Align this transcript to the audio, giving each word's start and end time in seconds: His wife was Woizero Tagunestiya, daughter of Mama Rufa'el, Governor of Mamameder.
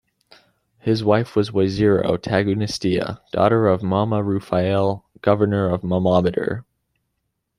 His 0.79 1.03
wife 1.03 1.35
was 1.35 1.51
Woizero 1.51 2.17
Tagunestiya, 2.17 3.19
daughter 3.31 3.67
of 3.67 3.83
Mama 3.83 4.23
Rufa'el, 4.23 5.03
Governor 5.21 5.69
of 5.69 5.81
Mamameder. 5.83 6.63